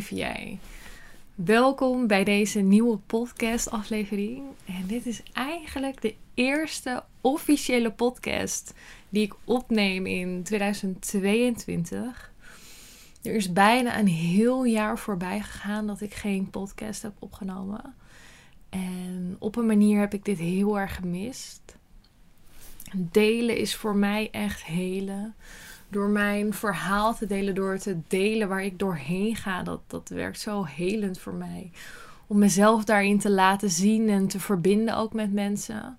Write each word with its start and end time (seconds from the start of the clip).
Olivier. 0.00 0.58
Welkom 1.34 2.06
bij 2.06 2.24
deze 2.24 2.60
nieuwe 2.60 2.96
podcast-aflevering. 2.96 4.42
En 4.66 4.86
dit 4.86 5.06
is 5.06 5.22
eigenlijk 5.32 6.02
de 6.02 6.14
eerste 6.34 7.04
officiële 7.20 7.92
podcast 7.92 8.74
die 9.08 9.22
ik 9.22 9.34
opneem 9.44 10.06
in 10.06 10.42
2022. 10.42 12.32
Er 13.22 13.34
is 13.34 13.52
bijna 13.52 13.98
een 13.98 14.08
heel 14.08 14.64
jaar 14.64 14.98
voorbij 14.98 15.40
gegaan 15.40 15.86
dat 15.86 16.00
ik 16.00 16.14
geen 16.14 16.50
podcast 16.50 17.02
heb 17.02 17.12
opgenomen. 17.18 17.94
En 18.68 19.36
op 19.38 19.56
een 19.56 19.66
manier 19.66 20.00
heb 20.00 20.14
ik 20.14 20.24
dit 20.24 20.38
heel 20.38 20.78
erg 20.78 20.94
gemist. 20.94 21.76
Delen 22.94 23.56
is 23.56 23.76
voor 23.76 23.96
mij 23.96 24.28
echt 24.30 24.64
helen 24.64 25.34
door 25.90 26.08
mijn 26.08 26.54
verhaal 26.54 27.14
te 27.14 27.26
delen, 27.26 27.54
door 27.54 27.78
te 27.78 27.98
delen 28.08 28.48
waar 28.48 28.64
ik 28.64 28.78
doorheen 28.78 29.36
ga, 29.36 29.62
dat, 29.62 29.80
dat 29.86 30.08
werkt 30.08 30.40
zo 30.40 30.64
helend 30.64 31.18
voor 31.18 31.34
mij. 31.34 31.70
Om 32.26 32.38
mezelf 32.38 32.84
daarin 32.84 33.18
te 33.18 33.30
laten 33.30 33.70
zien 33.70 34.08
en 34.08 34.28
te 34.28 34.40
verbinden 34.40 34.96
ook 34.96 35.12
met 35.12 35.32
mensen. 35.32 35.98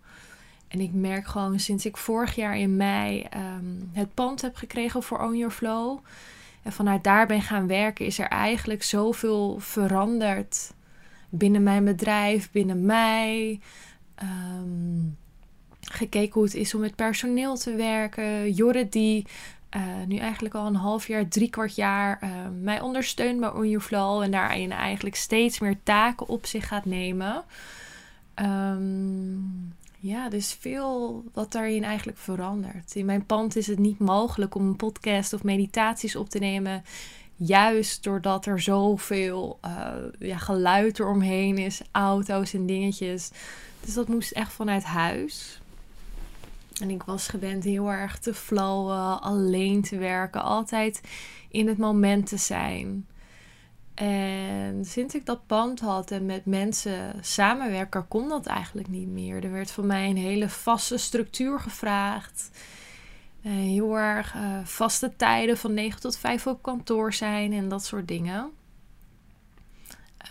En 0.67 0.80
ik 0.80 0.94
merk 0.94 1.27
gewoon 1.27 1.59
sinds 1.59 1.86
ik 1.86 1.98
vorig 1.98 2.36
jaar 2.36 2.58
in 2.58 2.76
mei 2.76 3.22
ehm, 3.22 3.66
het 3.91 4.14
pand 4.14 4.41
heb 4.41 4.55
gekregen 4.55 5.04
voor 5.04 5.20
Own 5.20 5.36
Your 5.36 5.54
Flow. 5.54 6.00
En 6.64 6.72
vanuit 6.72 7.03
daar 7.03 7.28
ben 7.28 7.42
gaan 7.42 7.67
werken, 7.67 8.05
is 8.05 8.20
er 8.20 8.28
eigenlijk 8.28 8.84
zoveel 8.84 9.59
veranderd 9.59 10.73
binnen 11.30 11.64
mijn 11.64 11.84
bedrijf, 11.86 12.52
binnen 12.52 12.86
mij. 12.86 13.59
Ehm, 14.16 15.00
gekeken 15.81 16.34
hoe 16.34 16.44
het 16.44 16.53
is 16.53 16.73
om 16.73 16.81
met 16.81 16.95
personeel 16.95 17.56
te 17.56 17.75
werken. 17.75 18.52
Jorrit 18.52 18.92
die 18.92 19.25
uh, 19.75 19.81
nu 20.08 20.17
eigenlijk 20.17 20.55
al 20.55 20.66
een 20.66 20.75
half 20.75 21.08
jaar, 21.08 21.27
drie 21.27 21.50
kwart 21.50 21.75
jaar 21.75 22.19
uh, 22.23 22.30
mij 22.61 22.81
ondersteunt 22.81 23.39
bij 23.39 23.50
On 23.50 23.69
Your 23.69 23.86
Flow. 23.86 24.22
En 24.22 24.31
daarin 24.31 24.72
eigenlijk 24.72 25.16
steeds 25.16 25.59
meer 25.59 25.78
taken 25.83 26.28
op 26.28 26.45
zich 26.45 26.67
gaat 26.67 26.86
nemen. 26.86 27.44
Um, 28.36 29.73
ja, 30.00 30.30
dus 30.30 30.53
veel 30.59 31.23
wat 31.33 31.52
daarin 31.52 31.83
eigenlijk 31.83 32.17
verandert. 32.17 32.95
In 32.95 33.05
mijn 33.05 33.25
pand 33.25 33.55
is 33.55 33.67
het 33.67 33.80
niet 33.80 34.00
mogelijk 34.00 34.55
om 34.55 34.67
een 34.67 34.75
podcast 34.75 35.33
of 35.33 35.44
meditaties 35.44 36.16
op 36.16 36.30
te 36.30 36.39
nemen. 36.39 36.83
Juist 37.35 38.03
doordat 38.03 38.45
er 38.45 38.61
zoveel 38.61 39.59
uh, 39.66 39.94
ja, 40.19 40.38
geluid 40.38 41.00
eromheen 41.00 41.58
is, 41.58 41.81
auto's 41.91 42.53
en 42.53 42.66
dingetjes. 42.66 43.31
Dus 43.80 43.94
dat 43.94 44.08
moest 44.08 44.31
echt 44.31 44.53
vanuit 44.53 44.83
huis. 44.83 45.61
En 46.80 46.89
ik 46.89 47.03
was 47.03 47.27
gewend 47.27 47.64
heel 47.64 47.91
erg 47.91 48.19
te 48.19 48.33
flowen, 48.33 49.22
alleen 49.22 49.81
te 49.81 49.97
werken, 49.97 50.44
altijd 50.44 51.02
in 51.50 51.67
het 51.67 51.78
moment 51.78 52.28
te 52.28 52.38
zijn. 52.38 53.05
En 53.94 54.86
sinds 54.86 55.16
ik 55.16 55.25
dat 55.25 55.45
pand 55.47 55.80
had 55.80 56.11
en 56.11 56.25
met 56.25 56.45
mensen 56.45 57.13
samenwerken, 57.22 58.08
kon 58.08 58.30
dat 58.30 58.45
eigenlijk 58.45 58.88
niet 58.88 59.08
meer. 59.08 59.44
Er 59.44 59.52
werd 59.52 59.72
van 59.72 59.86
mij 59.86 60.09
een 60.09 60.17
hele 60.17 60.50
vaste 60.50 60.97
structuur 60.97 61.59
gevraagd. 61.59 62.52
Uh, 63.44 63.52
heel 63.52 63.97
erg 63.97 64.35
uh, 64.35 64.59
vaste 64.63 65.13
tijden 65.16 65.58
van 65.58 65.73
9 65.73 66.00
tot 66.00 66.17
5 66.17 66.47
op 66.47 66.61
kantoor 66.61 67.13
zijn 67.13 67.53
en 67.53 67.69
dat 67.69 67.85
soort 67.85 68.08
dingen. 68.08 68.52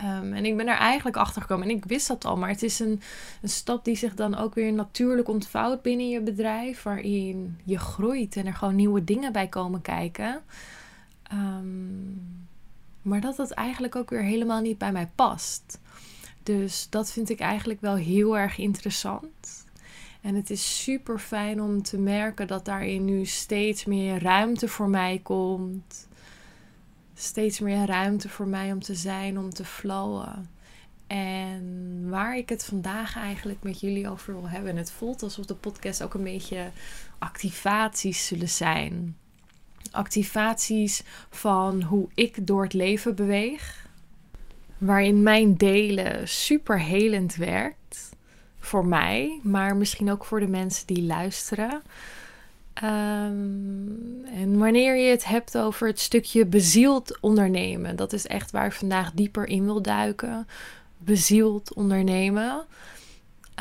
Um, 0.03 0.33
en 0.33 0.45
ik 0.45 0.57
ben 0.57 0.67
er 0.67 0.77
eigenlijk 0.77 1.17
achter 1.17 1.41
gekomen. 1.41 1.69
En 1.69 1.75
ik 1.75 1.85
wist 1.85 2.07
dat 2.07 2.25
al. 2.25 2.37
Maar 2.37 2.49
het 2.49 2.63
is 2.63 2.79
een, 2.79 3.01
een 3.41 3.49
stap 3.49 3.85
die 3.85 3.95
zich 3.95 4.15
dan 4.15 4.37
ook 4.37 4.55
weer 4.55 4.73
natuurlijk 4.73 5.27
ontvouwt 5.27 5.81
binnen 5.81 6.09
je 6.09 6.21
bedrijf. 6.21 6.83
Waarin 6.83 7.57
je 7.63 7.79
groeit 7.79 8.35
en 8.35 8.45
er 8.45 8.53
gewoon 8.53 8.75
nieuwe 8.75 9.03
dingen 9.03 9.31
bij 9.31 9.47
komen 9.47 9.81
kijken. 9.81 10.41
Um, 11.33 12.47
maar 13.01 13.21
dat 13.21 13.35
dat 13.35 13.51
eigenlijk 13.51 13.95
ook 13.95 14.09
weer 14.09 14.23
helemaal 14.23 14.61
niet 14.61 14.77
bij 14.77 14.91
mij 14.91 15.09
past. 15.15 15.79
Dus 16.43 16.87
dat 16.89 17.11
vind 17.11 17.29
ik 17.29 17.39
eigenlijk 17.39 17.81
wel 17.81 17.95
heel 17.95 18.37
erg 18.37 18.57
interessant. 18.57 19.65
En 20.21 20.35
het 20.35 20.49
is 20.49 20.83
super 20.83 21.19
fijn 21.19 21.61
om 21.61 21.81
te 21.81 21.97
merken 21.97 22.47
dat 22.47 22.65
daarin 22.65 23.05
nu 23.05 23.25
steeds 23.25 23.85
meer 23.85 24.21
ruimte 24.21 24.67
voor 24.67 24.89
mij 24.89 25.19
komt 25.23 26.07
steeds 27.21 27.59
meer 27.59 27.85
ruimte 27.85 28.29
voor 28.29 28.47
mij 28.47 28.71
om 28.71 28.79
te 28.79 28.95
zijn, 28.95 29.39
om 29.39 29.49
te 29.49 29.65
flowen. 29.65 30.49
En 31.07 32.09
waar 32.09 32.37
ik 32.37 32.49
het 32.49 32.65
vandaag 32.65 33.15
eigenlijk 33.17 33.63
met 33.63 33.79
jullie 33.79 34.09
over 34.09 34.33
wil 34.33 34.49
hebben. 34.49 34.71
En 34.71 34.77
het 34.77 34.91
voelt 34.91 35.23
alsof 35.23 35.45
de 35.45 35.55
podcast 35.55 36.03
ook 36.03 36.13
een 36.13 36.23
beetje 36.23 36.71
activaties 37.19 38.27
zullen 38.27 38.49
zijn. 38.49 39.17
Activaties 39.91 41.03
van 41.29 41.81
hoe 41.81 42.09
ik 42.13 42.47
door 42.47 42.63
het 42.63 42.73
leven 42.73 43.15
beweeg. 43.15 43.87
Waarin 44.77 45.23
mijn 45.23 45.55
delen 45.55 46.27
super 46.27 46.79
helend 46.79 47.35
werkt. 47.35 48.09
Voor 48.59 48.85
mij, 48.85 49.39
maar 49.43 49.75
misschien 49.75 50.11
ook 50.11 50.25
voor 50.25 50.39
de 50.39 50.47
mensen 50.47 50.87
die 50.87 51.03
luisteren. 51.03 51.81
Um, 52.83 54.25
en 54.25 54.57
wanneer 54.57 54.97
je 54.97 55.09
het 55.09 55.25
hebt 55.25 55.57
over 55.57 55.87
het 55.87 55.99
stukje 55.99 56.45
bezield 56.45 57.17
ondernemen, 57.19 57.95
dat 57.95 58.13
is 58.13 58.27
echt 58.27 58.51
waar 58.51 58.65
ik 58.65 58.71
vandaag 58.71 59.11
dieper 59.11 59.47
in 59.47 59.63
wil 59.63 59.81
duiken. 59.81 60.47
Bezield 60.97 61.73
ondernemen. 61.73 62.65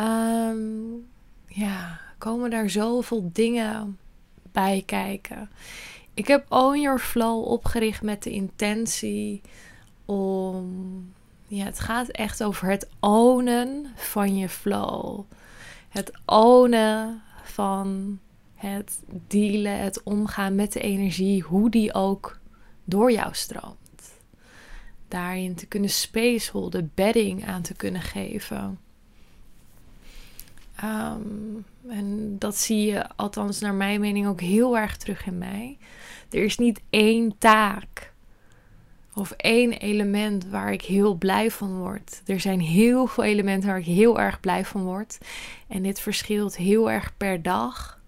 Um, 0.00 1.08
ja, 1.46 2.00
komen 2.18 2.50
daar 2.50 2.70
zoveel 2.70 3.30
dingen 3.32 3.98
bij 4.52 4.82
kijken. 4.86 5.50
Ik 6.14 6.26
heb 6.26 6.46
Own 6.48 6.80
Your 6.80 6.98
Flow 6.98 7.44
opgericht 7.44 8.02
met 8.02 8.22
de 8.22 8.30
intentie 8.30 9.40
om. 10.04 11.12
Ja, 11.46 11.64
het 11.64 11.80
gaat 11.80 12.08
echt 12.08 12.42
over 12.42 12.68
het 12.68 12.88
ownen 13.00 13.86
van 13.94 14.36
je 14.36 14.48
flow. 14.48 15.20
Het 15.88 16.12
ownen 16.24 17.22
van 17.42 18.18
het 18.60 19.02
dealen, 19.08 19.78
het 19.78 20.02
omgaan 20.02 20.54
met 20.54 20.72
de 20.72 20.80
energie, 20.80 21.42
hoe 21.42 21.70
die 21.70 21.94
ook 21.94 22.38
door 22.84 23.12
jou 23.12 23.34
stroomt. 23.34 24.12
Daarin 25.08 25.54
te 25.54 25.66
kunnen 25.66 25.90
spaceholden, 25.90 26.92
bedding 26.94 27.46
aan 27.46 27.62
te 27.62 27.74
kunnen 27.74 28.00
geven. 28.00 28.78
Um, 30.84 31.64
en 31.88 32.38
dat 32.38 32.56
zie 32.56 32.86
je, 32.86 33.08
althans 33.16 33.60
naar 33.60 33.74
mijn 33.74 34.00
mening, 34.00 34.26
ook 34.26 34.40
heel 34.40 34.78
erg 34.78 34.96
terug 34.96 35.26
in 35.26 35.38
mij. 35.38 35.78
Er 36.30 36.44
is 36.44 36.58
niet 36.58 36.80
één 36.90 37.38
taak 37.38 38.12
of 39.14 39.30
één 39.30 39.72
element 39.72 40.46
waar 40.46 40.72
ik 40.72 40.82
heel 40.82 41.14
blij 41.14 41.50
van 41.50 41.78
word. 41.78 42.22
Er 42.26 42.40
zijn 42.40 42.60
heel 42.60 43.06
veel 43.06 43.24
elementen 43.24 43.68
waar 43.68 43.78
ik 43.78 43.84
heel 43.84 44.20
erg 44.20 44.40
blij 44.40 44.64
van 44.64 44.82
word. 44.82 45.18
En 45.68 45.82
dit 45.82 46.00
verschilt 46.00 46.56
heel 46.56 46.90
erg 46.90 47.16
per 47.16 47.42
dag 47.42 47.99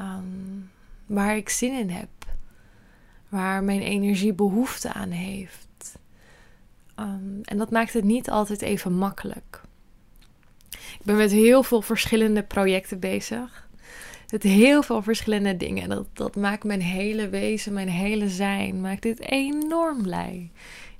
um, 0.00 0.70
waar 1.06 1.36
ik 1.36 1.48
zin 1.48 1.78
in 1.78 1.90
heb. 1.90 2.08
Waar 3.28 3.64
mijn 3.64 3.80
energie 3.80 4.32
behoefte 4.32 4.92
aan 4.92 5.10
heeft. 5.10 5.98
Um, 6.96 7.40
en 7.42 7.58
dat 7.58 7.70
maakt 7.70 7.92
het 7.92 8.04
niet 8.04 8.30
altijd 8.30 8.62
even 8.62 8.92
makkelijk. 8.92 9.60
Ik 10.70 11.00
ben 11.04 11.16
met 11.16 11.30
heel 11.30 11.62
veel 11.62 11.82
verschillende 11.82 12.42
projecten 12.42 12.98
bezig. 12.98 13.68
Met 14.30 14.42
heel 14.42 14.82
veel 14.82 15.02
verschillende 15.02 15.56
dingen. 15.56 15.88
Dat, 15.88 16.06
dat 16.12 16.36
maakt 16.36 16.64
mijn 16.64 16.82
hele 16.82 17.28
wezen, 17.28 17.72
mijn 17.72 17.88
hele 17.88 18.28
zijn, 18.28 18.80
maakt 18.80 19.02
dit 19.02 19.20
enorm 19.20 20.02
blij. 20.02 20.50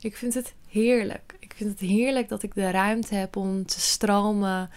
Ik 0.01 0.17
vind 0.17 0.35
het 0.35 0.55
heerlijk. 0.69 1.37
Ik 1.39 1.53
vind 1.57 1.71
het 1.71 1.81
heerlijk 1.81 2.29
dat 2.29 2.43
ik 2.43 2.55
de 2.55 2.71
ruimte 2.71 3.15
heb 3.15 3.37
om 3.37 3.67
te 3.67 3.81
stromen 3.81 4.71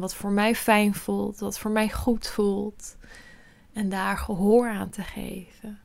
wat 0.00 0.14
voor 0.14 0.30
mij 0.30 0.54
fijn 0.54 0.94
voelt, 0.94 1.38
wat 1.38 1.58
voor 1.58 1.70
mij 1.70 1.90
goed 1.90 2.26
voelt. 2.26 2.96
En 3.72 3.88
daar 3.88 4.18
gehoor 4.18 4.68
aan 4.68 4.90
te 4.90 5.02
geven. 5.02 5.78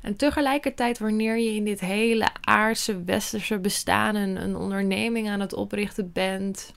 En 0.00 0.16
tegelijkertijd, 0.16 0.98
wanneer 0.98 1.38
je 1.38 1.54
in 1.54 1.64
dit 1.64 1.80
hele 1.80 2.28
aardse 2.40 3.04
westerse 3.04 3.58
bestaan 3.58 4.14
een, 4.14 4.42
een 4.42 4.56
onderneming 4.56 5.28
aan 5.28 5.40
het 5.40 5.54
oprichten 5.54 6.12
bent, 6.12 6.72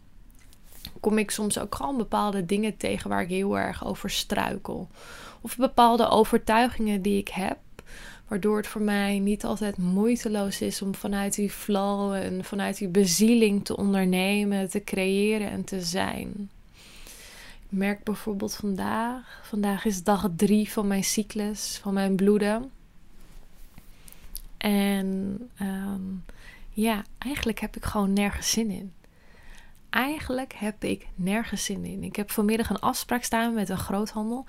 kom 1.00 1.18
ik 1.18 1.32
soms 1.32 1.60
ook 1.60 1.76
gewoon 1.76 1.98
bepaalde 1.98 2.46
dingen 2.46 2.78
tegen 2.78 3.10
waar 3.10 3.22
ik 3.22 3.30
heel 3.30 3.58
erg 3.58 3.86
over 3.86 4.10
struikel. 4.10 4.90
Of 5.42 5.58
bepaalde 5.58 6.08
overtuigingen 6.08 7.02
die 7.02 7.20
ik 7.20 7.28
heb, 7.28 7.58
waardoor 8.28 8.58
het 8.58 8.68
voor 8.68 8.82
mij 8.82 9.20
niet 9.20 9.46
altijd 9.46 9.78
moeiteloos 9.78 10.62
is 10.62 10.82
om 10.82 10.96
vanuit 10.96 11.36
die 11.36 11.50
flow 11.50 12.14
en 12.14 12.44
vanuit 12.44 12.78
die 12.78 12.88
bezieling 12.88 13.66
te 13.66 13.78
ondernemen, 13.78 14.70
te 14.70 14.84
creëren 14.84 15.50
en 15.50 15.64
te 15.64 15.82
zijn. 15.82 16.50
Ik 17.70 17.72
merk 17.78 18.04
bijvoorbeeld 18.04 18.56
vandaag, 18.56 19.42
vandaag 19.44 19.86
is 19.86 20.04
dag 20.04 20.30
drie 20.36 20.72
van 20.72 20.88
mijn 20.88 21.04
cyclus, 21.04 21.80
van 21.82 21.94
mijn 21.94 22.16
bloeden. 22.16 22.72
En 24.58 25.40
um, 25.62 26.24
ja, 26.70 27.04
eigenlijk 27.18 27.60
heb 27.60 27.76
ik 27.76 27.86
gewoon 27.86 28.14
nergens 28.14 28.50
zin 28.50 28.70
in. 28.70 28.94
Eigenlijk 29.90 30.54
heb 30.54 30.84
ik 30.84 31.08
nergens 31.16 31.66
zin 31.66 31.86
in. 31.86 32.04
Ik 32.04 32.16
heb 32.16 32.32
vanmiddag 32.32 32.70
een 32.70 32.80
afspraak 32.80 33.24
staan 33.24 33.54
met 33.54 33.70
een 33.70 33.78
groothandel. 33.78 34.46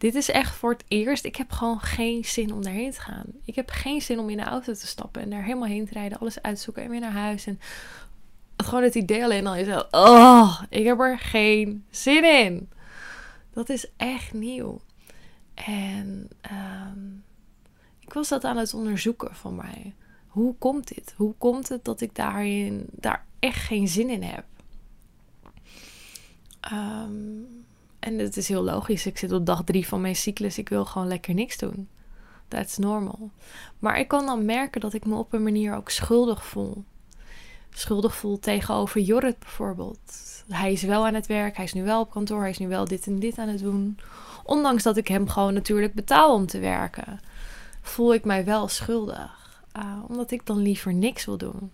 Dit 0.00 0.14
is 0.14 0.30
echt 0.30 0.54
voor 0.54 0.70
het 0.70 0.84
eerst. 0.88 1.24
Ik 1.24 1.36
heb 1.36 1.50
gewoon 1.50 1.80
geen 1.80 2.24
zin 2.24 2.52
om 2.52 2.62
daarheen 2.62 2.90
te 2.90 3.00
gaan. 3.00 3.24
Ik 3.44 3.54
heb 3.54 3.70
geen 3.70 4.00
zin 4.00 4.18
om 4.18 4.30
in 4.30 4.36
de 4.36 4.42
auto 4.42 4.72
te 4.72 4.86
stappen 4.86 5.22
en 5.22 5.30
daar 5.30 5.44
helemaal 5.44 5.68
heen 5.68 5.86
te 5.86 5.92
rijden, 5.92 6.18
alles 6.18 6.42
uitzoeken 6.42 6.82
en 6.82 6.90
weer 6.90 7.00
naar 7.00 7.12
huis. 7.12 7.46
En 7.46 7.60
gewoon 8.56 8.82
het 8.82 8.94
idee 8.94 9.24
alleen 9.24 9.46
al 9.46 9.54
is, 9.54 9.84
oh, 9.90 10.62
ik 10.68 10.84
heb 10.84 11.00
er 11.00 11.18
geen 11.18 11.84
zin 11.90 12.24
in. 12.24 12.68
Dat 13.52 13.68
is 13.68 13.90
echt 13.96 14.32
nieuw. 14.32 14.80
En 15.54 16.28
ehm, 16.40 17.06
ik 17.98 18.12
was 18.12 18.28
dat 18.28 18.44
aan 18.44 18.56
het 18.56 18.74
onderzoeken 18.74 19.34
van 19.34 19.54
mij. 19.54 19.94
Hoe 20.26 20.54
komt 20.58 20.94
dit? 20.94 21.14
Hoe 21.16 21.34
komt 21.38 21.68
het 21.68 21.84
dat 21.84 22.00
ik 22.00 22.14
daarin 22.14 22.86
daar 22.90 23.24
echt 23.38 23.62
geen 23.64 23.88
zin 23.88 24.10
in 24.10 24.22
heb? 24.22 24.44
Ehm, 26.60 27.42
en 28.00 28.18
het 28.18 28.36
is 28.36 28.48
heel 28.48 28.62
logisch. 28.62 29.06
Ik 29.06 29.18
zit 29.18 29.32
op 29.32 29.46
dag 29.46 29.64
drie 29.64 29.86
van 29.86 30.00
mijn 30.00 30.16
cyclus. 30.16 30.58
Ik 30.58 30.68
wil 30.68 30.84
gewoon 30.84 31.08
lekker 31.08 31.34
niks 31.34 31.56
doen. 31.56 31.88
That's 32.48 32.78
normal. 32.78 33.30
Maar 33.78 33.98
ik 33.98 34.08
kan 34.08 34.26
dan 34.26 34.44
merken 34.44 34.80
dat 34.80 34.92
ik 34.92 35.06
me 35.06 35.14
op 35.14 35.32
een 35.32 35.42
manier 35.42 35.74
ook 35.74 35.90
schuldig 35.90 36.46
voel. 36.46 36.84
Schuldig 37.70 38.16
voel 38.16 38.38
tegenover 38.38 39.00
Jorrit 39.00 39.38
bijvoorbeeld. 39.38 39.98
Hij 40.48 40.72
is 40.72 40.82
wel 40.82 41.06
aan 41.06 41.14
het 41.14 41.26
werk. 41.26 41.56
Hij 41.56 41.64
is 41.64 41.72
nu 41.72 41.82
wel 41.84 42.00
op 42.00 42.10
kantoor. 42.10 42.40
Hij 42.40 42.50
is 42.50 42.58
nu 42.58 42.68
wel 42.68 42.84
dit 42.84 43.06
en 43.06 43.18
dit 43.18 43.38
aan 43.38 43.48
het 43.48 43.60
doen. 43.60 43.98
Ondanks 44.44 44.82
dat 44.82 44.96
ik 44.96 45.08
hem 45.08 45.28
gewoon 45.28 45.54
natuurlijk 45.54 45.94
betaal 45.94 46.34
om 46.34 46.46
te 46.46 46.58
werken. 46.58 47.20
Voel 47.82 48.14
ik 48.14 48.24
mij 48.24 48.44
wel 48.44 48.68
schuldig. 48.68 49.62
Uh, 49.76 49.96
omdat 50.08 50.30
ik 50.30 50.46
dan 50.46 50.58
liever 50.58 50.94
niks 50.94 51.24
wil 51.24 51.36
doen. 51.36 51.70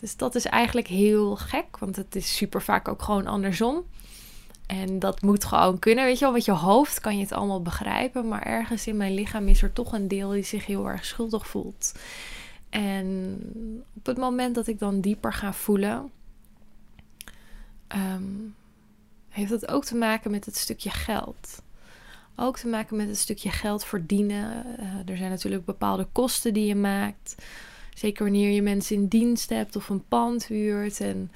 Dus 0.00 0.16
dat 0.16 0.34
is 0.34 0.44
eigenlijk 0.44 0.86
heel 0.86 1.36
gek, 1.36 1.78
want 1.78 1.96
het 1.96 2.16
is 2.16 2.36
super 2.36 2.62
vaak 2.62 2.88
ook 2.88 3.02
gewoon 3.02 3.26
andersom. 3.26 3.84
En 4.66 4.98
dat 4.98 5.22
moet 5.22 5.44
gewoon 5.44 5.78
kunnen, 5.78 6.04
weet 6.04 6.18
je 6.18 6.24
wel. 6.24 6.34
Met 6.34 6.44
je 6.44 6.52
hoofd 6.52 7.00
kan 7.00 7.16
je 7.16 7.22
het 7.22 7.32
allemaal 7.32 7.62
begrijpen, 7.62 8.28
maar 8.28 8.42
ergens 8.42 8.86
in 8.86 8.96
mijn 8.96 9.14
lichaam 9.14 9.48
is 9.48 9.62
er 9.62 9.72
toch 9.72 9.92
een 9.92 10.08
deel 10.08 10.30
die 10.30 10.42
zich 10.42 10.66
heel 10.66 10.88
erg 10.88 11.04
schuldig 11.04 11.46
voelt. 11.46 11.92
En 12.70 13.38
op 13.94 14.06
het 14.06 14.16
moment 14.16 14.54
dat 14.54 14.66
ik 14.66 14.78
dan 14.78 15.00
dieper 15.00 15.32
ga 15.32 15.52
voelen, 15.52 16.10
ehm, 17.86 18.22
heeft 19.28 19.50
dat 19.50 19.68
ook 19.68 19.84
te 19.84 19.96
maken 19.96 20.30
met 20.30 20.44
het 20.44 20.56
stukje 20.56 20.90
geld. 20.90 21.62
Ook 22.36 22.58
te 22.58 22.68
maken 22.68 22.96
met 22.96 23.08
het 23.08 23.18
stukje 23.18 23.50
geld 23.50 23.84
verdienen. 23.84 24.66
Uh, 24.80 25.10
er 25.10 25.16
zijn 25.16 25.30
natuurlijk 25.30 25.64
bepaalde 25.64 26.06
kosten 26.12 26.54
die 26.54 26.66
je 26.66 26.74
maakt. 26.74 27.34
Zeker 27.94 28.24
wanneer 28.24 28.50
je 28.50 28.62
mensen 28.62 28.96
in 28.96 29.06
dienst 29.06 29.50
hebt 29.50 29.76
of 29.76 29.88
een 29.88 30.04
pand 30.08 30.46
huurt 30.46 31.00
en 31.00 31.30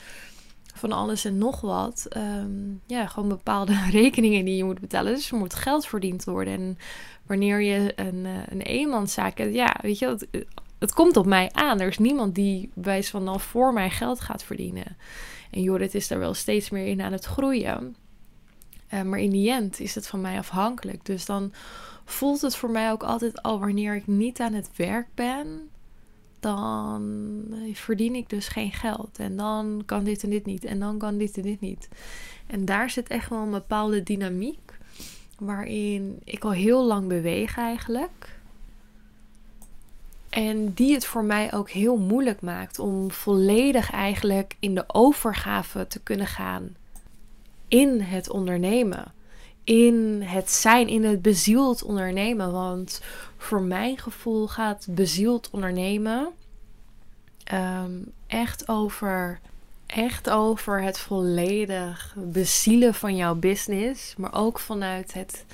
van 0.75 0.93
alles 0.93 1.25
en 1.25 1.39
nog 1.39 1.61
wat. 1.61 2.07
Ehm, 2.09 2.75
ja, 2.87 3.07
gewoon 3.07 3.29
bepaalde 3.29 3.75
rekeningen 3.91 4.45
die 4.45 4.57
je 4.57 4.65
moet 4.65 4.81
betalen. 4.81 5.15
Dus 5.15 5.31
er 5.31 5.39
moet 5.39 5.55
geld 5.55 5.87
verdiend 5.87 6.25
worden. 6.25 6.55
En 6.55 6.79
wanneer 7.27 7.61
je 7.61 7.93
een, 7.97 8.25
uh, 8.25 8.31
een 8.49 8.61
eenmanszaak 8.61 9.39
hebt, 9.39 9.55
ja, 9.55 9.77
weet 9.83 9.99
je, 9.99 10.07
het, 10.07 10.47
het 10.79 10.93
komt 10.93 11.17
op 11.17 11.27
mij 11.27 11.51
aan. 11.53 11.81
Er 11.81 11.89
is 11.89 11.99
niemand 11.99 12.35
die 12.35 12.71
bij 12.75 13.03
van 13.03 13.41
voor 13.41 13.73
mij 13.73 13.91
geld 13.91 14.21
gaat 14.21 14.43
verdienen. 14.43 14.97
En 15.51 15.63
Jorrit 15.63 15.95
is 15.95 16.09
daar 16.09 16.19
wel 16.19 16.35
steeds 16.35 16.71
meer 16.71 16.87
in 16.87 17.01
aan 17.01 17.13
het 17.13 17.25
groeien. 17.25 17.97
Uh, 18.95 19.03
maar 19.03 19.19
in 19.19 19.31
die 19.31 19.51
end 19.51 19.81
is 19.81 19.95
het 19.95 20.07
van 20.07 20.21
mij 20.21 20.39
afhankelijk. 20.39 21.05
Dus 21.05 21.27
dan 21.27 21.53
voelt 22.05 22.41
het 22.41 22.57
voor 22.57 22.71
mij 22.71 22.91
ook 22.91 23.03
altijd 23.03 23.43
al 23.43 23.61
wanneer 23.61 23.95
ik 23.95 24.07
niet 24.07 24.41
aan 24.41 24.53
het 24.53 24.71
werk 24.77 25.07
ben 25.15 25.71
dan 26.41 27.55
verdien 27.73 28.15
ik 28.15 28.29
dus 28.29 28.49
geen 28.49 28.73
geld. 28.73 29.19
En 29.19 29.37
dan 29.37 29.83
kan 29.87 30.05
dit 30.05 30.23
en 30.23 30.31
dit 30.31 30.47
niet. 30.47 30.65
En 30.65 30.79
dan 30.79 30.99
kan 30.99 31.19
dit 31.19 31.37
en 31.37 31.43
dit 31.43 31.61
niet. 31.61 31.89
En 32.47 32.65
daar 32.65 32.91
zit 32.91 33.09
echt 33.09 33.29
wel 33.29 33.43
een 33.43 33.51
bepaalde 33.51 34.03
dynamiek. 34.03 34.79
Waarin 35.39 36.21
ik 36.25 36.45
al 36.45 36.51
heel 36.53 36.85
lang 36.85 37.09
beweeg 37.09 37.57
eigenlijk. 37.57 38.39
En 40.31 40.73
die 40.73 40.95
het 40.95 41.07
voor 41.07 41.25
mij 41.25 41.53
ook 41.53 41.71
heel 41.71 41.97
moeilijk 41.97 42.41
maakt 42.41 42.79
om 42.79 43.11
volledig 43.11 43.91
eigenlijk 43.91 44.57
in 44.59 44.75
de 44.75 44.85
overgave 44.87 45.87
te 45.87 46.01
kunnen 46.01 46.27
gaan 46.27 46.77
in 47.69 48.01
het 48.01 48.31
ondernemen. 48.31 49.13
In 49.65 50.23
het 50.23 50.51
zijn, 50.51 50.89
in 50.89 51.05
het 51.05 51.23
bezield 51.23 51.83
ondernemen. 51.83 52.53
Want 52.53 53.01
voor 53.37 53.63
mijn 53.63 53.99
gevoel 53.99 54.49
gaat 54.49 54.87
bezield 54.91 55.51
ondernemen 55.51 56.29
ehm, 57.45 57.93
echt 58.27 58.69
over. 58.69 59.41
Echt 59.87 60.31
over 60.31 60.83
het 60.83 60.99
volledig 60.99 62.15
bezielen 62.17 62.95
van 62.95 63.17
jouw 63.17 63.35
business, 63.35 64.17
maar 64.17 64.35
ook 64.35 64.59
vanuit 64.59 65.13
het 65.13 65.45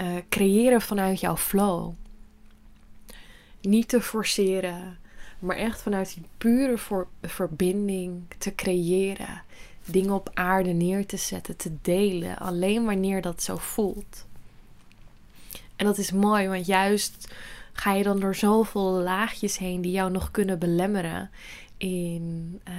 uh, 0.00 0.06
creëren 0.28 0.80
vanuit 0.80 1.20
jouw 1.20 1.36
flow. 1.36 1.92
Niet 3.60 3.88
te 3.88 4.00
forceren, 4.00 4.98
maar 5.38 5.56
echt 5.56 5.82
vanuit 5.82 6.14
die 6.14 6.24
pure 6.38 7.06
verbinding 7.22 8.22
te 8.38 8.54
creëren. 8.54 9.42
Dingen 9.92 10.12
op 10.12 10.30
aarde 10.34 10.70
neer 10.70 11.06
te 11.06 11.16
zetten, 11.16 11.56
te 11.56 11.72
delen, 11.82 12.38
alleen 12.38 12.84
wanneer 12.84 13.22
dat 13.22 13.42
zo 13.42 13.56
voelt. 13.56 14.26
En 15.76 15.86
dat 15.86 15.98
is 15.98 16.12
mooi, 16.12 16.48
want 16.48 16.66
juist 16.66 17.34
ga 17.72 17.92
je 17.92 18.02
dan 18.02 18.20
door 18.20 18.34
zoveel 18.34 18.90
laagjes 18.90 19.58
heen 19.58 19.80
die 19.80 19.92
jou 19.92 20.10
nog 20.10 20.30
kunnen 20.30 20.58
belemmeren 20.58 21.30
in 21.76 22.60
uh, 22.68 22.74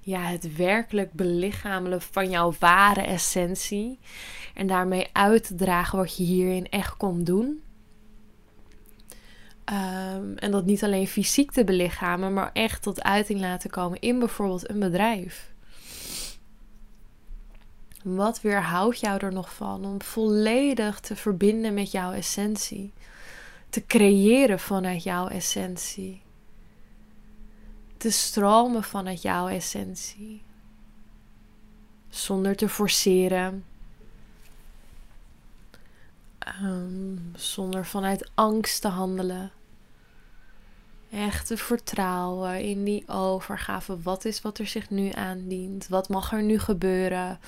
ja, 0.00 0.20
het 0.20 0.56
werkelijk 0.56 1.12
belichamelen 1.12 2.02
van 2.02 2.30
jouw 2.30 2.54
ware 2.58 3.00
essentie. 3.00 3.98
En 4.54 4.66
daarmee 4.66 5.08
uit 5.12 5.46
te 5.46 5.54
dragen 5.54 5.98
wat 5.98 6.16
je 6.16 6.22
hierin 6.22 6.68
echt 6.70 6.96
komt 6.96 7.26
doen. 7.26 7.62
Um, 9.64 10.36
en 10.36 10.50
dat 10.50 10.64
niet 10.64 10.84
alleen 10.84 11.06
fysiek 11.06 11.50
te 11.50 11.64
belichamen, 11.64 12.32
maar 12.32 12.50
echt 12.52 12.82
tot 12.82 13.02
uiting 13.02 13.40
laten 13.40 13.70
komen 13.70 14.00
in 14.00 14.18
bijvoorbeeld 14.18 14.70
een 14.70 14.78
bedrijf. 14.78 15.51
Wat 18.02 18.40
weerhoudt 18.40 19.00
jou 19.00 19.18
er 19.18 19.32
nog 19.32 19.54
van 19.54 19.84
om 19.84 20.02
volledig 20.02 21.00
te 21.00 21.16
verbinden 21.16 21.74
met 21.74 21.90
jouw 21.90 22.12
essentie? 22.12 22.92
Te 23.68 23.86
creëren 23.86 24.58
vanuit 24.58 25.02
jouw 25.02 25.28
essentie. 25.28 26.22
Te 27.96 28.10
stromen 28.10 28.82
vanuit 28.82 29.22
jouw 29.22 29.48
essentie. 29.48 30.42
Zonder 32.08 32.56
te 32.56 32.68
forceren. 32.68 33.64
Um, 36.62 37.32
zonder 37.34 37.86
vanuit 37.86 38.30
angst 38.34 38.80
te 38.80 38.88
handelen. 38.88 39.52
Echt 41.12 41.46
te 41.46 41.56
vertrouwen 41.56 42.60
in 42.60 42.84
die 42.84 43.08
overgave. 43.08 44.02
Wat 44.02 44.24
is 44.24 44.40
wat 44.40 44.58
er 44.58 44.66
zich 44.66 44.90
nu 44.90 45.10
aandient? 45.10 45.88
Wat 45.88 46.08
mag 46.08 46.32
er 46.32 46.42
nu 46.42 46.58
gebeuren? 46.58 47.38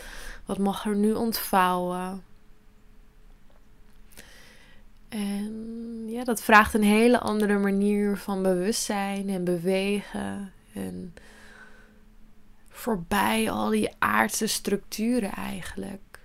Wat 0.45 0.59
mag 0.59 0.87
er 0.87 0.97
nu 0.97 1.13
ontvouwen? 1.13 2.25
En 5.09 6.05
ja, 6.07 6.25
dat 6.25 6.43
vraagt 6.43 6.75
een 6.75 6.83
hele 6.83 7.19
andere 7.21 7.59
manier 7.59 8.17
van 8.17 8.43
bewustzijn 8.43 9.29
en 9.29 9.45
bewegen. 9.45 10.53
En 10.73 11.15
voorbij 12.69 13.51
al 13.51 13.69
die 13.69 13.95
aardse 13.99 14.47
structuren 14.47 15.33
eigenlijk. 15.33 16.21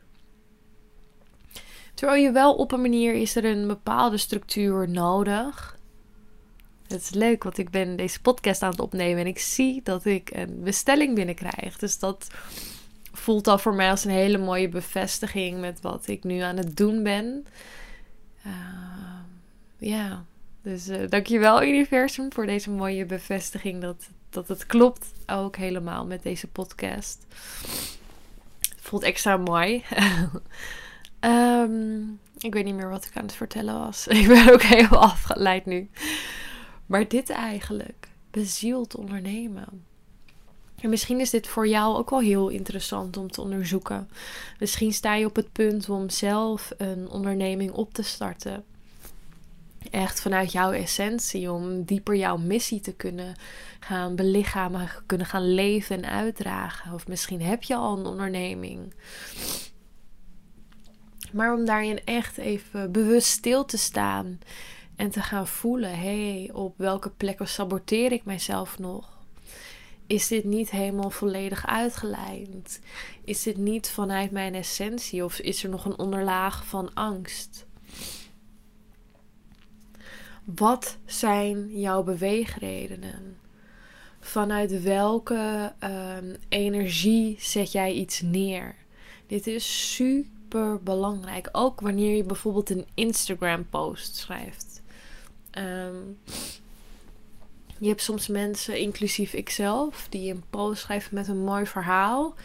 Terwijl 1.94 2.24
je 2.24 2.32
wel 2.32 2.56
op 2.56 2.72
een 2.72 2.82
manier 2.82 3.14
is 3.14 3.36
er 3.36 3.46
een 3.46 3.68
bepaalde 3.68 4.18
structuur 4.18 4.90
nodig. 4.90 5.79
Het 6.90 7.02
is 7.02 7.10
leuk, 7.10 7.44
want 7.44 7.58
ik 7.58 7.70
ben 7.70 7.96
deze 7.96 8.22
podcast 8.22 8.62
aan 8.62 8.72
het 8.72 8.80
opnemen 8.80 9.20
en 9.20 9.28
ik 9.28 9.40
zie 9.40 9.82
dat 9.84 10.06
ik 10.06 10.30
een 10.34 10.64
bestelling 10.64 11.16
binnenkrijg. 11.16 11.78
Dus 11.78 12.00
dat 12.00 12.28
voelt 13.12 13.48
al 13.48 13.58
voor 13.58 13.74
mij 13.74 13.90
als 13.90 14.06
een 14.06 14.12
hele 14.12 14.38
mooie 14.38 14.70
bevestiging 14.70 15.60
met 15.60 15.82
wat 15.82 16.08
ik 16.08 16.24
nu 16.24 16.40
aan 16.40 16.58
het 16.58 16.78
doen 16.78 17.04
ben. 17.04 17.46
Uh, 18.46 18.54
ja, 19.78 20.26
dus 20.62 20.88
uh, 20.88 21.10
dankjewel 21.10 21.64
universum 21.64 22.34
voor 22.34 22.46
deze 22.46 22.70
mooie 22.70 23.06
bevestiging 23.06 23.82
dat, 23.82 24.10
dat 24.30 24.48
het 24.48 24.66
klopt 24.66 25.06
ook 25.26 25.56
helemaal 25.56 26.06
met 26.06 26.24
deze 26.24 26.48
podcast. 26.48 27.26
Het 28.70 28.82
voelt 28.82 29.04
extra 29.04 29.38
mooi. 29.38 29.84
um, 31.20 32.20
ik 32.48 32.54
weet 32.54 32.66
niet 32.66 32.76
meer 32.76 32.90
wat 32.90 33.06
ik 33.06 33.18
aan 33.18 33.24
het 33.26 33.34
vertellen 33.34 33.80
was. 33.80 34.08
Ik 34.22 34.28
ben 34.28 34.54
ook 34.54 34.62
helemaal 34.62 35.02
afgeleid 35.02 35.66
nu. 35.66 35.90
Maar 36.90 37.08
dit 37.08 37.30
eigenlijk, 37.30 38.08
bezield 38.32 38.96
ondernemen. 38.96 39.86
En 40.82 40.90
misschien 40.90 41.20
is 41.20 41.30
dit 41.30 41.48
voor 41.48 41.68
jou 41.68 41.98
ook 41.98 42.10
wel 42.10 42.20
heel 42.20 42.50
interessant 42.50 43.18
om 43.18 43.32
te 43.32 43.42
onderzoeken. 43.42 44.10
Misschien 44.60 44.94
sta 44.94 45.16
je 45.16 45.26
op 45.26 45.36
het 45.36 45.52
punt 45.52 45.90
om 45.90 46.10
zelf 46.10 46.72
een 46.78 47.10
onderneming 47.10 47.72
op 47.72 47.94
te 47.94 48.02
starten. 48.02 48.64
Echt 49.92 50.22
vanuit 50.22 50.52
jouw 50.52 50.72
essentie, 50.72 51.52
om 51.52 51.84
dieper 51.84 52.16
jouw 52.16 52.38
missie 52.38 52.80
te 52.80 52.94
kunnen 52.94 53.36
gaan 53.80 54.16
belichamen, 54.16 54.90
kunnen 55.06 55.28
gaan 55.28 55.54
leven 55.54 55.96
en 55.96 56.10
uitdragen. 56.10 56.94
Of 56.94 57.08
misschien 57.08 57.42
heb 57.42 57.64
je 57.64 57.76
al 57.76 57.98
een 57.98 58.06
onderneming. 58.06 58.94
Maar 61.32 61.54
om 61.54 61.66
daarin 61.66 62.06
echt 62.06 62.38
even 62.38 62.92
bewust 62.92 63.28
stil 63.28 63.66
te 63.66 63.78
staan 63.78 64.40
en 65.00 65.10
te 65.10 65.22
gaan 65.22 65.48
voelen: 65.48 66.00
hé, 66.00 66.40
hey, 66.40 66.50
op 66.54 66.78
welke 66.78 67.10
plekken 67.10 67.48
saboteer 67.48 68.12
ik 68.12 68.26
mijzelf 68.26 68.80
nog? 68.80 69.18
Is 70.08 70.28
dit 70.28 70.44
niet 70.44 70.70
helemaal 70.70 71.10
volledig 71.10 71.68
uitgelijnd? 71.68 72.80
Is 73.24 73.44
dit 73.44 73.58
niet 73.58 73.90
vanuit 73.90 74.32
mijn 74.32 74.56
essentie 74.56 75.24
of 75.24 75.40
is 75.40 75.64
er 75.64 75.70
nog 75.70 75.86
een 75.86 75.98
onderlaag 75.98 76.66
van 76.66 76.94
angst? 76.94 77.66
Wat 80.44 80.98
zijn 81.06 81.80
jouw 81.80 82.04
beweegredenen? 82.04 83.38
Vanuit 84.20 84.82
welke 84.82 85.74
um, 85.84 86.36
energie 86.50 87.36
zet 87.40 87.72
jij 87.72 87.94
iets 87.94 88.22
neer? 88.22 88.76
Dit 89.28 89.48
is 89.48 89.96
super 89.96 90.84
belangrijk. 90.84 91.50
Ook 91.52 91.82
wanneer 91.82 92.16
je 92.16 92.24
bijvoorbeeld 92.24 92.70
een 92.70 92.88
Instagram-post 92.94 94.16
schrijft. 94.16 94.69
Um, 95.58 96.20
je 97.78 97.88
hebt 97.88 98.02
soms 98.02 98.28
mensen, 98.28 98.80
inclusief 98.80 99.34
ikzelf, 99.34 100.08
die 100.10 100.34
een 100.34 100.44
post 100.50 100.82
schrijven 100.82 101.16
met 101.16 101.28
een 101.28 101.44
mooi 101.44 101.66
verhaal. 101.66 102.36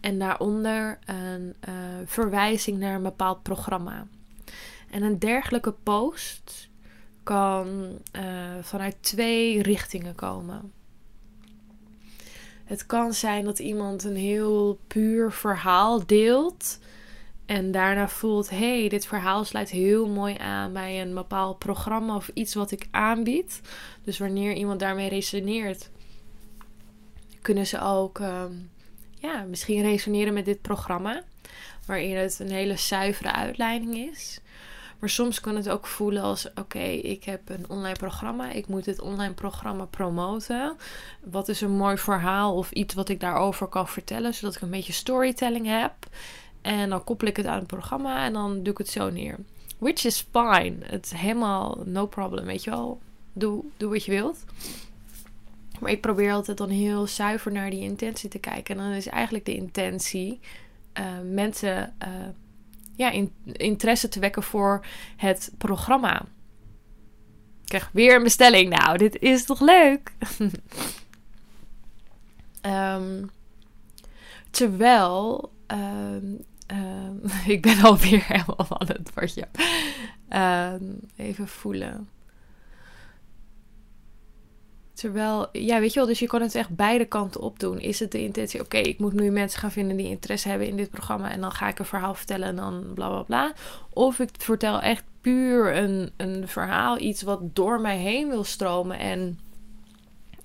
En 0.00 0.18
daaronder 0.18 0.98
een 1.04 1.54
uh, 1.68 1.74
verwijzing 2.04 2.78
naar 2.78 2.94
een 2.94 3.02
bepaald 3.02 3.42
programma. 3.42 4.06
En 4.90 5.02
een 5.02 5.18
dergelijke 5.18 5.72
post 5.72 6.68
kan 7.22 7.98
uh, 8.16 8.22
vanuit 8.60 8.96
twee 9.00 9.62
richtingen 9.62 10.14
komen. 10.14 10.72
Het 12.64 12.86
kan 12.86 13.14
zijn 13.14 13.44
dat 13.44 13.58
iemand 13.58 14.04
een 14.04 14.16
heel 14.16 14.78
puur 14.86 15.32
verhaal 15.32 16.06
deelt. 16.06 16.78
En 17.46 17.70
daarna 17.72 18.08
voelt, 18.08 18.50
hé, 18.50 18.78
hey, 18.78 18.88
dit 18.88 19.06
verhaal 19.06 19.44
sluit 19.44 19.70
heel 19.70 20.08
mooi 20.08 20.36
aan 20.38 20.72
bij 20.72 21.00
een 21.00 21.14
bepaald 21.14 21.58
programma 21.58 22.16
of 22.16 22.30
iets 22.34 22.54
wat 22.54 22.70
ik 22.70 22.88
aanbied. 22.90 23.60
Dus 24.04 24.18
wanneer 24.18 24.52
iemand 24.52 24.80
daarmee 24.80 25.08
resoneert, 25.08 25.90
kunnen 27.42 27.66
ze 27.66 27.80
ook 27.80 28.18
um, 28.18 28.70
ja, 29.18 29.42
misschien 29.42 29.82
resoneren 29.82 30.34
met 30.34 30.44
dit 30.44 30.62
programma. 30.62 31.22
Waarin 31.86 32.16
het 32.16 32.38
een 32.38 32.50
hele 32.50 32.76
zuivere 32.76 33.32
uitleiding 33.32 33.96
is. 33.96 34.40
Maar 34.98 35.10
soms 35.12 35.40
kan 35.40 35.56
het 35.56 35.68
ook 35.68 35.86
voelen 35.86 36.22
als: 36.22 36.48
oké, 36.54 36.78
ik 36.82 37.24
heb 37.24 37.48
een 37.48 37.68
online 37.68 37.96
programma. 37.98 38.50
Ik 38.50 38.66
moet 38.66 38.84
dit 38.84 39.00
online 39.00 39.34
programma 39.34 39.84
promoten. 39.84 40.76
Wat 41.24 41.48
is 41.48 41.60
een 41.60 41.76
mooi 41.76 41.98
verhaal 41.98 42.54
of 42.54 42.70
iets 42.70 42.94
wat 42.94 43.08
ik 43.08 43.20
daarover 43.20 43.66
kan 43.66 43.88
vertellen, 43.88 44.34
zodat 44.34 44.54
ik 44.54 44.62
een 44.62 44.70
beetje 44.70 44.92
storytelling 44.92 45.66
heb. 45.66 45.92
En 46.64 46.88
dan 46.88 47.04
koppel 47.04 47.28
ik 47.28 47.36
het 47.36 47.46
aan 47.46 47.58
het 47.58 47.66
programma 47.66 48.24
en 48.24 48.32
dan 48.32 48.62
doe 48.62 48.72
ik 48.72 48.78
het 48.78 48.88
zo 48.88 49.10
neer. 49.10 49.38
Which 49.78 50.04
is 50.04 50.26
fine. 50.32 50.76
Het 50.80 51.04
is 51.04 51.12
helemaal 51.12 51.82
no 51.84 52.06
problem, 52.06 52.44
weet 52.44 52.64
je 52.64 52.70
wel. 52.70 53.00
Doe, 53.32 53.64
doe 53.76 53.90
wat 53.90 54.04
je 54.04 54.10
wilt. 54.10 54.44
Maar 55.80 55.90
ik 55.90 56.00
probeer 56.00 56.32
altijd 56.32 56.56
dan 56.56 56.68
heel 56.68 57.06
zuiver 57.06 57.52
naar 57.52 57.70
die 57.70 57.80
intentie 57.80 58.28
te 58.28 58.38
kijken. 58.38 58.78
En 58.78 58.82
dan 58.82 58.92
is 58.92 59.06
eigenlijk 59.06 59.44
de 59.44 59.54
intentie 59.54 60.40
uh, 60.98 61.04
mensen 61.24 61.94
uh, 62.06 62.08
ja, 62.96 63.10
in, 63.10 63.32
interesse 63.52 64.08
te 64.08 64.20
wekken 64.20 64.42
voor 64.42 64.86
het 65.16 65.52
programma. 65.58 66.20
Ik 66.20 67.70
krijg 67.70 67.90
weer 67.92 68.16
een 68.16 68.22
bestelling. 68.22 68.68
Nou, 68.68 68.98
dit 68.98 69.18
is 69.20 69.44
toch 69.44 69.60
leuk? 69.60 70.12
um, 72.62 73.30
terwijl 74.50 75.52
um, 75.66 76.44
ik 77.46 77.62
ben 77.62 77.82
alweer 77.82 78.24
helemaal 78.32 78.66
van 78.66 78.82
het 78.86 79.10
woordje. 79.14 79.48
Uh, 80.30 80.72
even 81.16 81.48
voelen. 81.48 82.08
Terwijl, 84.94 85.48
ja, 85.52 85.80
weet 85.80 85.92
je 85.92 85.98
wel, 85.98 86.08
dus 86.08 86.18
je 86.18 86.26
kan 86.26 86.42
het 86.42 86.54
echt 86.54 86.76
beide 86.76 87.04
kanten 87.04 87.40
op 87.40 87.58
doen. 87.58 87.80
Is 87.80 88.00
het 88.00 88.12
de 88.12 88.22
intentie, 88.22 88.60
oké, 88.60 88.76
ik 88.76 88.98
moet 88.98 89.12
nu 89.12 89.30
mensen 89.30 89.60
gaan 89.60 89.70
vinden 89.70 89.96
die 89.96 90.08
interesse 90.08 90.48
hebben 90.48 90.68
in 90.68 90.76
dit 90.76 90.90
programma 90.90 91.30
en 91.30 91.40
dan 91.40 91.52
ga 91.52 91.68
ik 91.68 91.78
een 91.78 91.84
verhaal 91.84 92.14
vertellen 92.14 92.48
en 92.48 92.56
dan 92.56 92.84
bla 92.94 93.08
bla 93.08 93.22
bla. 93.22 93.52
Of 93.90 94.18
ik 94.18 94.28
vertel 94.38 94.80
echt 94.80 95.04
puur 95.20 95.76
een, 95.76 96.10
een 96.16 96.48
verhaal, 96.48 96.98
iets 96.98 97.22
wat 97.22 97.40
door 97.56 97.80
mij 97.80 97.98
heen 97.98 98.28
wil 98.28 98.44
stromen 98.44 98.98
en 98.98 99.38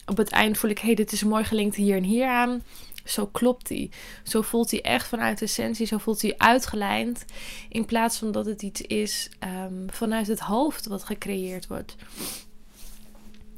op 0.06 0.18
het 0.18 0.30
eind 0.30 0.58
voel 0.58 0.70
ik, 0.70 0.80
hé, 0.80 0.86
hey, 0.86 0.96
dit 0.96 1.12
is 1.12 1.24
mooi 1.24 1.44
gelinkt 1.44 1.76
hier 1.76 1.96
en 1.96 2.04
hier 2.04 2.28
aan. 2.28 2.62
Zo 3.10 3.26
klopt 3.26 3.70
hij. 3.70 3.92
Zo 4.24 4.42
voelt 4.42 4.72
hij 4.72 4.82
echt 4.82 5.08
vanuit 5.08 5.40
de 5.40 5.46
essentie. 5.46 5.86
Zo 5.86 5.98
voelt 5.98 6.22
hij 6.22 6.38
uitgelijnd. 6.38 7.26
In 7.70 7.86
plaats 7.86 8.18
van 8.18 8.32
dat 8.32 8.46
het 8.46 8.62
iets 8.62 8.82
is 8.82 9.30
um, 9.64 9.86
vanuit 9.92 10.28
het 10.28 10.40
hoofd 10.40 10.88
wat 10.88 11.04
gecreëerd 11.04 11.68
wordt. 11.68 11.96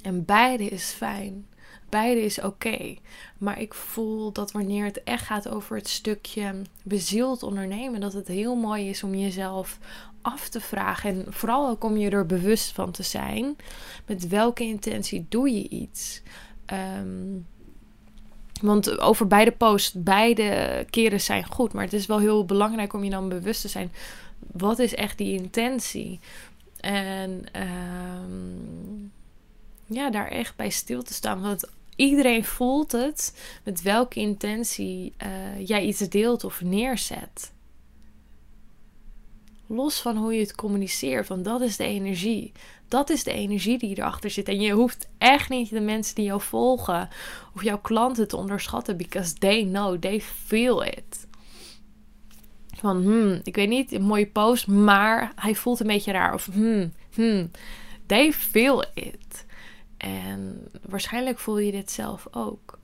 En 0.02 0.26
beide 0.26 0.66
is 0.66 0.92
fijn. 0.92 1.46
Beide 1.90 2.22
is 2.22 2.42
oké. 2.42 2.96
Maar 3.38 3.60
ik 3.60 3.74
voel 3.74 4.32
dat 4.32 4.52
wanneer 4.52 4.86
het 4.86 5.04
echt 5.04 5.26
gaat 5.26 5.50
over 5.50 5.76
het 5.76 5.90
stukje 5.90 6.62
bezield 6.84 7.44
ondernemen, 7.44 8.00
dat 8.00 8.14
het 8.14 8.28
heel 8.28 8.56
mooi 8.56 8.90
is 8.90 9.04
om 9.04 9.16
jezelf 9.16 9.80
af 10.22 10.50
te 10.50 10.62
vragen. 10.62 11.10
En 11.10 11.34
vooral 11.34 11.70
ook 11.70 11.84
om 11.84 11.98
je 11.98 12.10
er 12.10 12.26
bewust 12.26 12.72
van 12.72 12.92
te 12.92 13.04
zijn. 13.04 13.56
Met 14.06 14.28
welke 14.28 14.64
intentie 14.64 15.26
doe 15.30 15.50
je 15.50 15.70
iets? 15.70 16.22
Um, 17.00 17.48
want 18.62 19.00
over 19.00 19.28
beide 19.28 19.52
posts, 19.52 19.94
beide 19.96 20.86
keren 20.90 21.22
zijn 21.22 21.46
goed. 21.46 21.74
Maar 21.74 21.84
het 21.84 21.94
is 21.94 22.06
wel 22.06 22.20
heel 22.20 22.46
belangrijk 22.46 22.94
om 22.94 23.04
je 23.04 23.10
dan 23.10 23.30
bewust 23.30 23.62
te 23.62 23.68
zijn. 23.68 23.92
Wat 24.52 24.80
is 24.80 24.96
echt 24.96 25.18
die 25.18 25.34
intentie? 25.34 26.20
En 26.80 27.44
um, 27.56 29.12
ja, 29.86 30.10
daar 30.10 30.28
echt 30.28 30.56
bij 30.56 30.70
stil 30.70 31.04
te 31.04 31.14
staan. 31.14 31.42
Want 31.42 31.70
iedereen 31.96 32.46
voelt 32.46 32.92
het 32.92 33.34
met 33.64 33.82
welke 33.82 34.20
intentie 34.20 35.14
uh, 35.24 35.68
jij 35.68 35.84
iets 35.84 36.00
deelt 36.00 36.44
of 36.44 36.62
neerzet. 36.62 37.52
Los 39.76 40.02
van 40.02 40.18
hoe 40.18 40.34
je 40.34 40.40
het 40.40 40.56
communiceert, 40.56 41.28
want 41.28 41.46
dat 41.46 41.62
is 41.62 41.78
de 41.78 41.84
energie. 41.84 42.52
Dat 42.88 43.10
is 43.10 43.24
de 43.24 43.32
energie 43.32 43.78
die 43.78 43.98
erachter 43.98 44.30
zit. 44.30 44.48
En 44.48 44.62
je 44.62 44.72
hoeft 44.72 45.10
echt 45.18 45.50
niet 45.50 45.70
de 45.70 45.80
mensen 45.80 46.16
die 46.16 46.26
jou 46.26 46.42
volgen 46.42 47.10
of 47.56 47.64
jouw 47.64 47.80
klanten 47.80 48.28
te 48.28 48.38
onderschatten, 48.38 48.98
because 48.98 49.34
they 49.34 49.64
know, 49.64 50.00
they 50.00 50.22
feel 50.22 50.84
it. 50.84 51.28
Van, 52.78 53.02
hmm, 53.02 53.40
ik 53.44 53.56
weet 53.56 53.70
niet, 53.70 53.92
een 53.92 54.02
mooie 54.02 54.28
post, 54.28 54.68
maar 54.68 55.32
hij 55.36 55.56
voelt 55.56 55.80
een 55.80 55.88
beetje 55.88 56.12
raar. 56.12 56.34
Of, 56.34 56.50
hmm, 56.54 56.94
hmm, 57.14 57.52
they 58.06 58.34
feel 58.34 58.84
it. 58.94 59.46
En 59.98 60.68
waarschijnlijk 60.86 61.40
voel 61.40 61.58
je 61.58 61.72
dit 61.72 61.92
zelf 61.92 62.28
ook. 62.32 62.80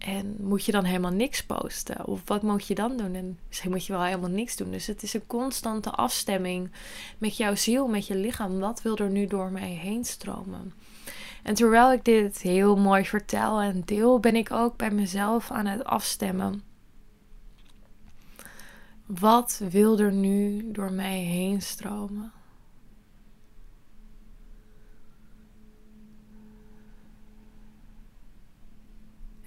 En 0.00 0.36
moet 0.38 0.64
je 0.64 0.72
dan 0.72 0.84
helemaal 0.84 1.10
niks 1.10 1.44
posten? 1.44 2.06
Of 2.06 2.20
wat 2.24 2.42
moet 2.42 2.66
je 2.66 2.74
dan 2.74 2.96
doen? 2.96 3.14
En 3.14 3.38
misschien 3.48 3.70
moet 3.70 3.86
je 3.86 3.92
wel 3.92 4.02
helemaal 4.02 4.30
niks 4.30 4.56
doen. 4.56 4.70
Dus 4.70 4.86
het 4.86 5.02
is 5.02 5.14
een 5.14 5.26
constante 5.26 5.90
afstemming 5.90 6.70
met 7.18 7.36
jouw 7.36 7.54
ziel, 7.54 7.88
met 7.88 8.06
je 8.06 8.16
lichaam. 8.16 8.58
Wat 8.58 8.82
wil 8.82 8.96
er 8.96 9.10
nu 9.10 9.26
door 9.26 9.50
mij 9.50 9.70
heen 9.70 10.04
stromen? 10.04 10.72
En 11.42 11.54
terwijl 11.54 11.92
ik 11.92 12.04
dit 12.04 12.40
heel 12.40 12.76
mooi 12.76 13.04
vertel 13.04 13.60
en 13.60 13.82
deel, 13.84 14.20
ben 14.20 14.36
ik 14.36 14.50
ook 14.50 14.76
bij 14.76 14.90
mezelf 14.90 15.50
aan 15.50 15.66
het 15.66 15.84
afstemmen. 15.84 16.62
Wat 19.06 19.60
wil 19.70 19.98
er 19.98 20.12
nu 20.12 20.70
door 20.72 20.92
mij 20.92 21.18
heen 21.18 21.62
stromen? 21.62 22.32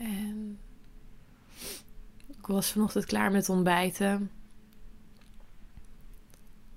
En 0.04 0.60
ik 2.28 2.48
was 2.48 2.72
vanochtend 2.72 3.06
klaar 3.06 3.32
met 3.32 3.50
ontbijten. 3.50 4.32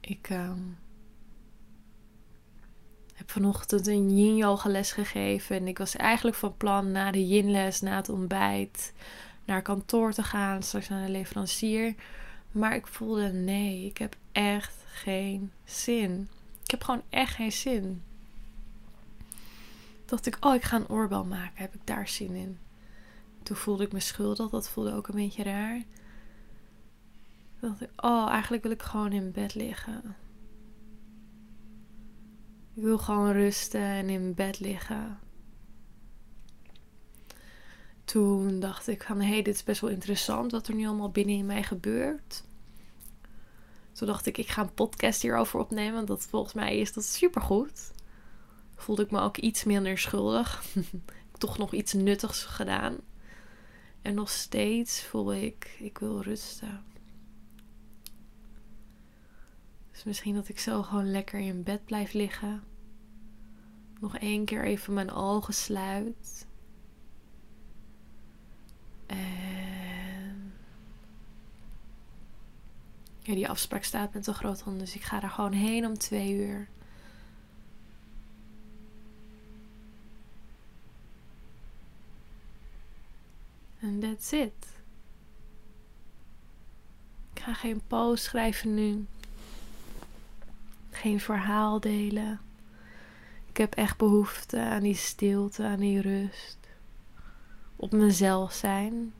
Ik 0.01 0.31
uh, 0.31 0.53
heb 3.15 3.31
vanochtend 3.31 3.87
een 3.87 4.17
yin 4.17 4.37
yoga 4.37 4.69
les 4.69 4.93
gegeven. 4.93 5.57
En 5.57 5.67
ik 5.67 5.79
was 5.79 5.97
eigenlijk 5.97 6.37
van 6.37 6.57
plan 6.57 6.93
na 6.93 7.11
de 7.11 7.27
yin 7.27 7.51
les, 7.51 7.81
na 7.81 7.97
het 7.97 8.09
ontbijt, 8.09 8.93
naar 9.45 9.63
kantoor 9.63 10.13
te 10.13 10.23
gaan. 10.23 10.63
Straks 10.63 10.89
naar 10.89 11.07
de 11.07 11.13
leverancier. 11.13 11.95
Maar 12.53 12.75
ik 12.75 12.87
voelde 12.87 13.33
nee, 13.33 13.87
ik 13.87 13.99
heb 13.99 14.17
echt 14.33 14.75
geen 14.87 15.53
zin. 15.65 16.29
Ik 16.63 16.71
heb 16.71 16.85
gewoon 16.85 17.03
echt 17.09 17.35
geen 17.35 17.53
zin. 17.53 18.03
Dacht 20.05 20.27
ik, 20.27 20.37
oh, 20.41 20.55
ik 20.55 20.63
ga 20.63 20.77
een 20.77 20.89
oorbel 20.89 21.25
maken. 21.25 21.63
Heb 21.63 21.75
ik 21.75 21.81
daar 21.85 22.09
zin 22.09 22.35
in? 22.35 22.59
Toen 23.47 23.57
voelde 23.57 23.85
ik 23.85 23.93
me 23.93 24.01
schuldig. 24.01 24.51
Dat 24.51 24.69
voelde 24.69 24.93
ook 24.93 25.09
een 25.09 25.15
beetje 25.15 25.43
raar. 25.43 25.83
Dacht 27.61 27.81
ik, 27.81 27.91
oh, 27.97 28.29
eigenlijk 28.29 28.63
wil 28.63 28.73
ik 28.73 28.83
gewoon 28.83 29.13
in 29.13 29.33
bed 29.33 29.55
liggen. 29.55 30.17
Ik 32.75 32.83
wil 32.83 32.99
gewoon 32.99 33.33
rusten 33.33 33.81
en 33.81 34.09
in 34.09 34.35
bed 34.35 34.61
liggen. 34.61 35.19
Toen 38.05 38.61
dacht 38.61 38.89
ik 38.89 39.03
van, 39.03 39.21
hé, 39.21 39.29
hey, 39.29 39.43
dit 39.43 39.55
is 39.55 39.65
best 39.65 39.81
wel 39.81 39.91
interessant 39.91 40.53
wat 40.53 40.69
er 40.69 40.75
nu 40.75 40.87
allemaal 40.87 41.11
binnen 41.11 41.37
in 41.37 41.47
mij 41.47 41.63
gebeurt. 41.63 42.45
Toen 43.93 44.07
dacht 44.07 44.27
ik, 44.27 44.39
ik 44.39 44.49
ga 44.49 44.63
een 44.63 44.75
podcast 44.75 45.23
hierover 45.23 45.61
opnemen. 45.61 45.95
Want 45.95 46.09
dat 46.09 46.27
volgens 46.27 46.55
mij 46.55 46.79
is 46.79 46.93
dat 46.93 47.05
supergoed. 47.05 47.93
Voelde 48.75 49.03
ik 49.03 49.11
me 49.11 49.21
ook 49.21 49.37
iets 49.37 49.65
minder 49.65 49.99
schuldig. 49.99 50.65
Toch 51.39 51.59
nog 51.59 51.73
iets 51.73 51.93
nuttigs 51.93 52.43
gedaan. 52.45 52.97
En 54.07 54.15
nog 54.15 54.31
steeds 54.31 55.03
voel 55.03 55.35
ik, 55.35 55.77
ik 55.79 55.99
wil 55.99 56.23
rusten. 56.23 56.85
Dus 59.91 60.05
misschien 60.05 60.35
dat 60.35 60.49
ik 60.49 60.59
zo 60.59 60.83
gewoon 60.83 61.11
lekker 61.11 61.41
in 61.41 61.63
bed 61.63 61.85
blijf 61.85 62.13
liggen. 62.13 62.63
Nog 64.01 64.17
één 64.19 64.45
keer 64.45 64.65
even 64.65 64.95
mijn 64.95 65.11
ogen 65.11 65.55
sluit. 65.55 66.47
En 69.07 70.55
ja, 73.19 73.35
die 73.35 73.49
afspraak 73.49 73.83
staat 73.85 74.15
met 74.15 74.25
de 74.25 74.35
groothond, 74.35 74.79
dus 74.79 74.95
ik 74.95 75.03
ga 75.03 75.21
daar 75.21 75.31
gewoon 75.31 75.53
heen 75.53 75.87
om 75.87 75.99
twee 75.99 76.33
uur. 76.33 76.69
That's 84.07 84.33
it. 84.33 84.75
Ik 87.35 87.43
ga 87.43 87.55
geen 87.55 87.81
post 87.87 88.25
schrijven 88.25 88.75
nu. 88.75 89.07
Geen 90.91 91.21
verhaal 91.21 91.81
delen. 91.81 92.41
Ik 93.49 93.57
heb 93.57 93.75
echt 93.75 93.97
behoefte 93.97 94.61
aan 94.61 94.83
die 94.83 94.95
stilte, 94.95 95.65
aan 95.65 95.81
die 95.81 96.01
rust. 96.01 96.59
Op 97.77 97.93
mezelf 97.93 98.53
zijn. 98.53 99.13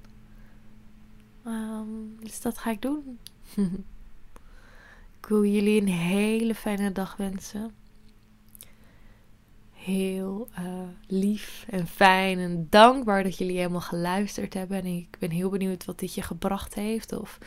Um, 1.47 2.17
dus 2.21 2.41
dat 2.41 2.59
ga 2.59 2.71
ik 2.71 2.83
doen. 2.83 3.19
ik 5.21 5.27
wil 5.29 5.45
jullie 5.45 5.81
een 5.81 5.89
hele 5.89 6.55
fijne 6.55 6.93
dag 6.93 7.17
wensen. 7.17 7.75
Heel 9.87 10.49
uh, 10.59 10.83
lief 11.07 11.65
en 11.71 11.87
fijn 11.87 12.39
en 12.39 12.67
dankbaar 12.71 13.23
dat 13.23 13.39
jullie 13.39 13.57
helemaal 13.57 13.81
geluisterd 13.81 14.55
hebben. 14.55 14.79
En 14.79 14.87
ik 14.87 15.17
ben 15.19 15.31
heel 15.31 15.51
benieuwd 15.51 15.85
wat 15.85 15.99
dit 15.99 16.15
je 16.15 16.23
gebracht 16.23 16.75
heeft. 16.75 17.13
Of 17.13 17.39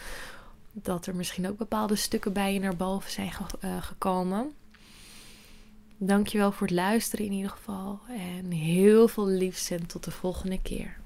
dat 0.72 1.06
er 1.06 1.16
misschien 1.16 1.48
ook 1.48 1.58
bepaalde 1.58 1.96
stukken 1.96 2.34
bij 2.34 2.54
je 2.54 2.60
naar 2.60 2.76
boven 2.76 3.12
zijn 3.12 3.32
ge 3.32 3.44
uh, 3.64 3.82
gekomen. 3.82 4.52
Dankjewel 5.98 6.52
voor 6.52 6.68
het 6.68 6.76
luisteren 6.76 7.26
in 7.26 7.32
ieder 7.32 7.52
geval. 7.52 8.00
En 8.08 8.52
heel 8.52 9.08
veel 9.08 9.28
liefs 9.28 9.70
en 9.70 9.86
tot 9.86 10.04
de 10.04 10.12
volgende 10.12 10.62
keer. 10.62 10.98